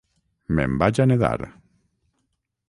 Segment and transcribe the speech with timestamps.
[0.59, 1.35] Me'n vaig a nedar!